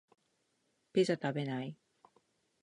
[0.93, 1.77] ピザ食べない？